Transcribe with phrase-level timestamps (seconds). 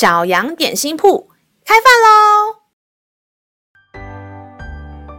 [0.00, 1.28] 小羊点心铺
[1.62, 2.56] 开饭喽！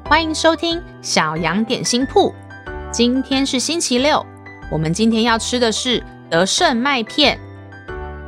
[0.09, 2.33] 欢迎收听小羊点心铺。
[2.91, 4.25] 今天是星期六，
[4.71, 7.39] 我们今天要吃的是得胜麦片。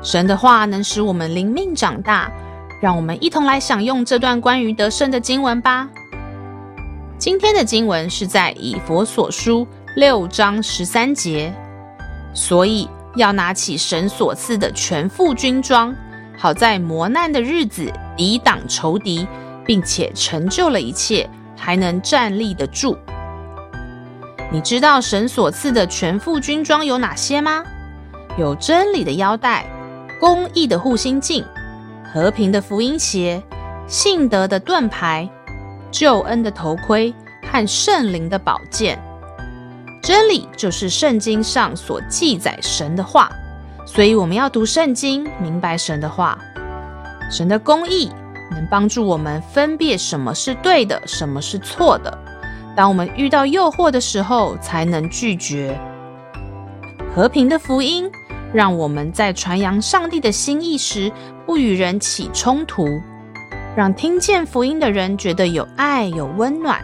[0.03, 2.31] 神的话能使我们灵命长大，
[2.79, 5.89] 让我们一同来享用这段关于得胜的经文吧。
[7.17, 11.51] 今天的经文是在以佛所书六章十三节，
[12.35, 15.91] 所以要拿起神所赐的全副军装，
[16.37, 19.27] 好在磨难的日子抵挡仇敌，
[19.65, 21.29] 并且成就了一切。
[21.55, 22.97] 还能站立得住。
[24.51, 27.63] 你知道神所赐的全副军装有哪些吗？
[28.37, 29.65] 有真理的腰带、
[30.19, 31.45] 公义的护心镜、
[32.11, 33.41] 和平的福音鞋、
[33.87, 35.29] 信德的盾牌、
[35.89, 37.13] 救恩的头盔
[37.49, 39.01] 和圣灵的宝剑。
[40.01, 43.31] 真理就是圣经上所记载神的话，
[43.85, 46.37] 所以我们要读圣经，明白神的话。
[47.31, 48.11] 神的公义。
[48.51, 52.15] 能帮助我们分辨什么是对的，什么是错的。
[52.75, 55.79] 当我们遇到诱惑的时候，才能拒绝。
[57.15, 58.07] 和平的福音，
[58.53, 61.11] 让我们在传扬上帝的心意时，
[61.47, 62.85] 不与人起冲突，
[63.75, 66.79] 让听见福音的人觉得有爱、有温暖。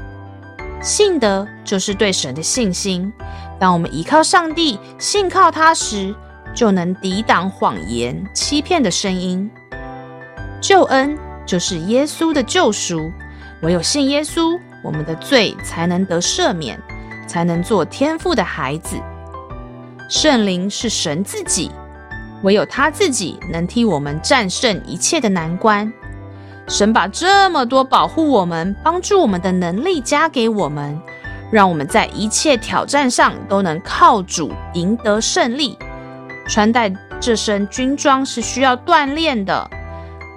[0.81, 3.11] 信德就是对神的信心。
[3.59, 6.15] 当我们依靠上帝、信靠他时，
[6.53, 9.49] 就能抵挡谎言、欺骗的声音。
[10.61, 11.17] 救恩。
[11.45, 13.11] 就是耶稣的救赎，
[13.63, 16.79] 唯有信耶稣，我们的罪才能得赦免，
[17.25, 18.95] 才能做天父的孩子。
[20.07, 21.71] 圣灵是神自己，
[22.43, 25.91] 唯有他自己能替我们战胜一切的难关。
[26.67, 31.01] 神把这么多保护我们、帮助我们的能力加给我们，
[31.51, 35.75] 让我们在一切挑战上都能靠主赢得胜利。
[36.49, 39.69] 穿戴这身军装是需要锻炼的。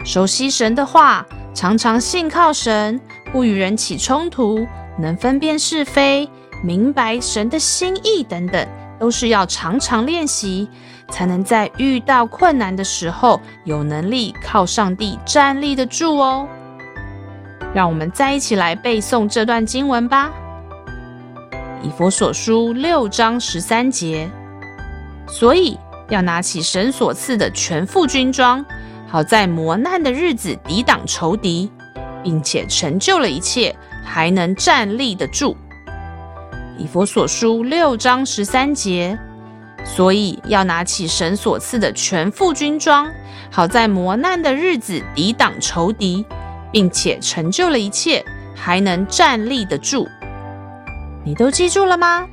[0.04, 3.00] 熟悉神的话，常常信靠神，
[3.32, 4.66] 不与人起冲突，
[4.98, 6.28] 能分辨是非，
[6.62, 8.68] 明白神的心意等等，
[9.00, 10.68] 都是要常常练习，
[11.08, 16.46] 才能在遇到困难的时候，有能力靠上帝站立得住哦。
[17.74, 20.30] 让我们再一起来背诵这段经文吧，
[21.86, 24.30] 《以弗所书》六章十三节。
[25.28, 25.78] 所以
[26.12, 28.64] 要拿起神所赐的全副军装。
[29.08, 31.70] 好在磨难的日子抵挡仇敌，
[32.22, 33.74] 并且成就了一切，
[34.04, 35.56] 还能站立得住。
[36.78, 39.18] 以佛所书六章十三节，
[39.84, 43.10] 所以要拿起神所赐的全副军装，
[43.50, 46.24] 好在磨难的日子抵挡仇敌，
[46.70, 48.24] 并且成就了一切，
[48.54, 50.08] 还能站立得住。
[51.24, 52.26] 你都记住了吗？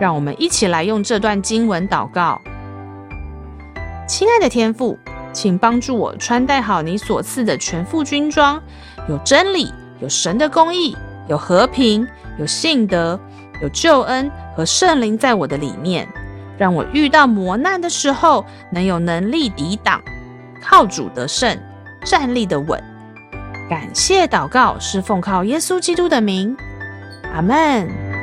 [0.00, 2.40] 让我们一起来用这段经文祷告。
[4.06, 4.98] 亲爱的天父。
[5.32, 8.62] 请帮助我穿戴好你所赐的全副军装，
[9.08, 12.06] 有真理，有神的公义，有和平，
[12.38, 13.18] 有信德，
[13.60, 16.06] 有救恩和圣灵在我的里面，
[16.56, 20.00] 让我遇到磨难的时候能有能力抵挡，
[20.62, 21.58] 靠主得胜，
[22.04, 22.80] 站立得稳。
[23.68, 26.56] 感谢祷告是奉靠耶稣基督的名，
[27.34, 28.13] 阿门。